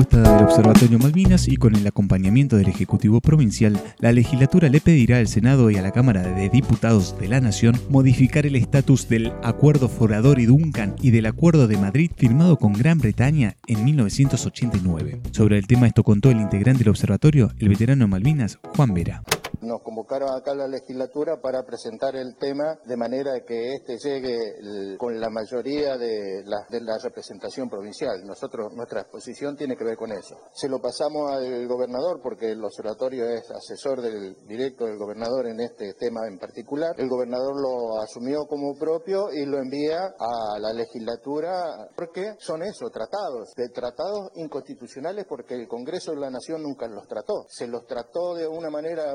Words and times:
Propuesta 0.00 0.32
del 0.34 0.44
Observatorio 0.46 0.98
Malvinas 0.98 1.46
y 1.46 1.58
con 1.58 1.76
el 1.76 1.86
acompañamiento 1.86 2.56
del 2.56 2.68
Ejecutivo 2.68 3.20
Provincial, 3.20 3.78
la 3.98 4.12
legislatura 4.12 4.70
le 4.70 4.80
pedirá 4.80 5.18
al 5.18 5.28
Senado 5.28 5.70
y 5.70 5.76
a 5.76 5.82
la 5.82 5.90
Cámara 5.90 6.22
de 6.22 6.48
Diputados 6.48 7.18
de 7.18 7.28
la 7.28 7.38
Nación 7.42 7.78
modificar 7.90 8.46
el 8.46 8.56
estatus 8.56 9.10
del 9.10 9.30
Acuerdo 9.42 9.90
Forador 9.90 10.38
y 10.38 10.46
Duncan 10.46 10.96
y 11.02 11.10
del 11.10 11.26
Acuerdo 11.26 11.68
de 11.68 11.76
Madrid 11.76 12.10
firmado 12.16 12.56
con 12.56 12.72
Gran 12.72 12.98
Bretaña 12.98 13.56
en 13.66 13.84
1989. 13.84 15.20
Sobre 15.32 15.58
el 15.58 15.66
tema 15.66 15.86
esto 15.86 16.02
contó 16.02 16.30
el 16.30 16.40
integrante 16.40 16.78
del 16.78 16.88
observatorio, 16.88 17.52
el 17.58 17.68
veterano 17.68 18.08
Malvinas, 18.08 18.58
Juan 18.74 18.94
Vera. 18.94 19.22
Nos 19.70 19.82
convocaron 19.82 20.30
acá 20.30 20.50
a 20.50 20.56
la 20.56 20.66
legislatura 20.66 21.40
para 21.40 21.62
presentar 21.62 22.16
el 22.16 22.34
tema 22.34 22.76
de 22.86 22.96
manera 22.96 23.44
que 23.46 23.74
este 23.74 23.98
llegue 23.98 24.96
con 24.98 25.20
la 25.20 25.30
mayoría 25.30 25.96
de 25.96 26.42
la, 26.44 26.98
representación 27.00 27.70
provincial. 27.70 28.20
Nosotros, 28.26 28.72
nuestra 28.74 29.02
exposición 29.02 29.56
tiene 29.56 29.76
que 29.76 29.84
ver 29.84 29.96
con 29.96 30.10
eso. 30.10 30.34
Se 30.52 30.68
lo 30.68 30.80
pasamos 30.80 31.30
al 31.30 31.68
gobernador 31.68 32.18
porque 32.20 32.50
el 32.50 32.64
observatorio 32.64 33.28
es 33.28 33.48
asesor 33.48 34.02
del 34.02 34.44
directo 34.48 34.86
del 34.86 34.98
gobernador 34.98 35.46
en 35.46 35.60
este 35.60 35.94
tema 35.94 36.26
en 36.26 36.40
particular. 36.40 36.96
El 36.98 37.08
gobernador 37.08 37.54
lo 37.54 38.02
asumió 38.02 38.46
como 38.48 38.76
propio 38.76 39.30
y 39.32 39.46
lo 39.46 39.58
envía 39.58 40.00
a 40.18 40.58
la 40.58 40.72
legislatura 40.72 41.88
porque 41.94 42.34
son 42.40 42.64
eso, 42.64 42.90
tratados, 42.90 43.54
de 43.54 43.68
tratados 43.68 44.32
inconstitucionales 44.34 45.26
porque 45.28 45.54
el 45.54 45.68
Congreso 45.68 46.10
de 46.10 46.18
la 46.18 46.30
Nación 46.30 46.60
nunca 46.64 46.88
los 46.88 47.06
trató. 47.06 47.46
Se 47.48 47.68
los 47.68 47.86
trató 47.86 48.34
de 48.34 48.48
una 48.48 48.68
manera 48.68 49.14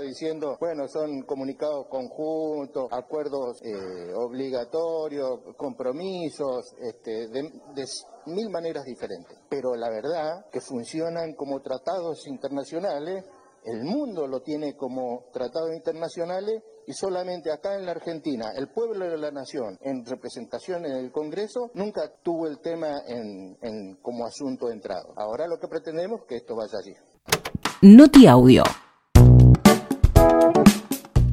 diciendo, 0.00 0.56
bueno, 0.60 0.86
son 0.88 1.22
comunicados 1.22 1.86
conjuntos, 1.88 2.88
acuerdos 2.90 3.60
eh, 3.62 4.12
obligatorios, 4.14 5.40
compromisos, 5.56 6.74
este, 6.80 7.28
de, 7.28 7.42
de 7.74 7.84
mil 8.26 8.50
maneras 8.50 8.84
diferentes. 8.84 9.38
Pero 9.48 9.74
la 9.74 9.90
verdad 9.90 10.46
que 10.52 10.60
funcionan 10.60 11.34
como 11.34 11.60
tratados 11.60 12.26
internacionales, 12.26 13.24
el 13.64 13.82
mundo 13.84 14.26
lo 14.26 14.40
tiene 14.40 14.76
como 14.76 15.24
tratados 15.32 15.74
internacionales 15.74 16.62
y 16.86 16.92
solamente 16.92 17.50
acá 17.50 17.76
en 17.76 17.86
la 17.86 17.92
Argentina, 17.92 18.50
el 18.54 18.68
pueblo 18.68 19.08
de 19.08 19.16
la 19.16 19.30
nación, 19.30 19.78
en 19.80 20.04
representación 20.04 20.84
en 20.84 20.92
el 20.92 21.10
Congreso, 21.10 21.70
nunca 21.72 22.12
tuvo 22.22 22.46
el 22.46 22.60
tema 22.60 23.00
en 23.06 23.96
como 24.02 24.26
asunto 24.26 24.70
entrado. 24.70 25.14
Ahora 25.16 25.46
lo 25.46 25.58
que 25.58 25.68
pretendemos 25.68 26.20
es 26.20 26.26
que 26.26 26.36
esto 26.36 26.54
vaya 26.54 26.78
allí. 26.78 26.94
Noti 27.80 28.26
Audio. 28.26 28.62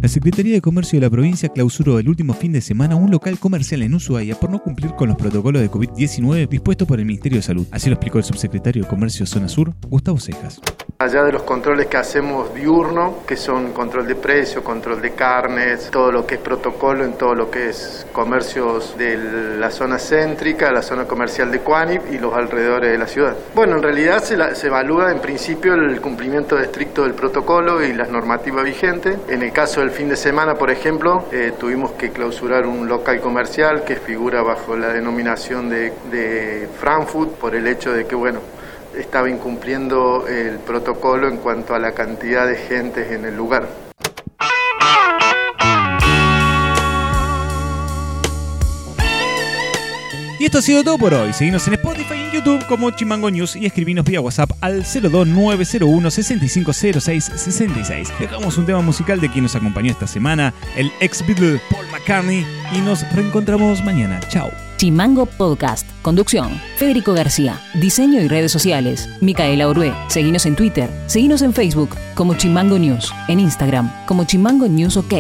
La 0.01 0.07
Secretaría 0.07 0.55
de 0.55 0.61
Comercio 0.61 0.99
de 0.99 1.05
la 1.05 1.11
provincia 1.11 1.47
clausuró 1.47 1.99
el 1.99 2.09
último 2.09 2.33
fin 2.33 2.51
de 2.51 2.61
semana 2.61 2.95
un 2.95 3.11
local 3.11 3.37
comercial 3.37 3.83
en 3.83 3.93
Ushuaia 3.93 4.33
por 4.33 4.49
no 4.49 4.57
cumplir 4.57 4.95
con 4.95 5.09
los 5.09 5.15
protocolos 5.15 5.61
de 5.61 5.69
COVID-19 5.69 6.49
dispuestos 6.49 6.87
por 6.87 6.97
el 6.97 7.05
Ministerio 7.05 7.37
de 7.37 7.43
Salud. 7.43 7.67
Así 7.69 7.87
lo 7.87 7.93
explicó 7.93 8.17
el 8.17 8.23
subsecretario 8.23 8.81
de 8.81 8.89
Comercio 8.89 9.27
Zona 9.27 9.47
Sur, 9.47 9.75
Gustavo 9.87 10.19
Cejas. 10.19 10.59
Allá 10.97 11.23
de 11.23 11.31
los 11.31 11.43
controles 11.43 11.87
que 11.87 11.97
hacemos 11.97 12.53
diurno, 12.53 13.19
que 13.27 13.35
son 13.35 13.73
control 13.73 14.07
de 14.07 14.15
precio, 14.15 14.63
control 14.63 15.01
de 15.01 15.11
carnes, 15.11 15.89
todo 15.91 16.11
lo 16.11 16.27
que 16.27 16.35
es 16.35 16.41
protocolo 16.41 17.03
en 17.03 17.13
todo 17.13 17.33
lo 17.33 17.49
que 17.49 17.69
es 17.69 18.05
comercios 18.11 18.95
de 18.97 19.57
la 19.59 19.71
zona 19.71 19.97
céntrica, 19.97 20.71
la 20.71 20.83
zona 20.83 21.05
comercial 21.05 21.51
de 21.51 21.59
Cuanip 21.59 22.01
y 22.11 22.19
los 22.19 22.33
alrededores 22.33 22.91
de 22.91 22.97
la 22.97 23.07
ciudad. 23.07 23.35
Bueno, 23.55 23.77
en 23.77 23.83
realidad 23.83 24.23
se, 24.23 24.37
se 24.55 24.67
evalúa 24.67 25.11
en 25.11 25.19
principio 25.21 25.73
el 25.73 26.01
cumplimiento 26.01 26.59
estricto 26.59 27.03
del 27.03 27.13
protocolo 27.13 27.83
y 27.83 27.93
las 27.93 28.09
normativas 28.09 28.63
vigentes. 28.63 29.17
En 29.27 29.41
el 29.41 29.51
caso 29.51 29.81
del 29.81 29.90
fin 29.91 30.09
de 30.09 30.15
semana, 30.15 30.55
por 30.55 30.71
ejemplo, 30.71 31.25
eh, 31.31 31.53
tuvimos 31.59 31.91
que 31.91 32.11
clausurar 32.11 32.65
un 32.65 32.87
local 32.87 33.19
comercial 33.21 33.83
que 33.83 33.95
figura 33.95 34.41
bajo 34.41 34.75
la 34.75 34.89
denominación 34.89 35.69
de, 35.69 35.93
de 36.09 36.67
Frankfurt 36.79 37.31
por 37.31 37.55
el 37.55 37.67
hecho 37.67 37.91
de 37.91 38.05
que, 38.05 38.15
bueno, 38.15 38.39
estaba 38.97 39.29
incumpliendo 39.29 40.27
el 40.27 40.59
protocolo 40.59 41.27
en 41.27 41.37
cuanto 41.37 41.73
a 41.73 41.79
la 41.79 41.91
cantidad 41.91 42.47
de 42.47 42.55
gentes 42.55 43.11
en 43.11 43.25
el 43.25 43.35
lugar. 43.35 43.90
Y 50.41 50.45
esto 50.45 50.57
ha 50.57 50.61
sido 50.63 50.83
todo 50.83 50.97
por 50.97 51.13
hoy. 51.13 51.33
Seguimos 51.33 51.67
en 51.67 51.75
Spotify 51.75 52.15
y 52.15 52.21
en 52.21 52.31
YouTube 52.31 52.65
como 52.65 52.89
Chimango 52.89 53.29
News 53.29 53.55
y 53.55 53.67
escribinos 53.67 54.03
vía 54.03 54.21
WhatsApp 54.21 54.49
al 54.61 54.81
02901 54.81 56.09
650666. 56.09 58.09
Dejamos 58.19 58.57
un 58.57 58.65
tema 58.65 58.81
musical 58.81 59.21
de 59.21 59.29
quien 59.29 59.43
nos 59.43 59.55
acompañó 59.55 59.91
esta 59.91 60.07
semana, 60.07 60.51
el 60.75 60.91
ex 60.99 61.23
Beatle 61.27 61.61
Paul 61.69 61.85
McCartney, 61.91 62.43
y 62.73 62.79
nos 62.79 63.07
reencontramos 63.13 63.83
mañana. 63.83 64.19
Chao. 64.29 64.49
Chimango 64.77 65.27
Podcast. 65.27 65.87
Conducción. 66.01 66.59
Federico 66.75 67.13
García. 67.13 67.61
Diseño 67.75 68.19
y 68.19 68.27
redes 68.27 68.51
sociales. 68.51 69.07
Micaela 69.21 69.67
Orué. 69.67 69.93
Seguinos 70.07 70.47
en 70.47 70.55
Twitter. 70.55 70.89
Seguinos 71.05 71.43
en 71.43 71.53
Facebook 71.53 71.95
como 72.15 72.33
Chimango 72.33 72.79
News. 72.79 73.13
En 73.27 73.39
Instagram 73.39 73.91
como 74.07 74.23
Chimango 74.23 74.67
News 74.67 74.97
OK. 74.97 75.13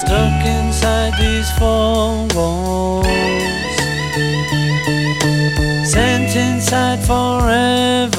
Stuck 0.00 0.44
inside 0.44 1.14
these 1.18 1.50
four 1.52 2.26
walls. 2.34 3.06
Sent 5.90 6.36
inside 6.36 7.00
forever. 7.02 8.15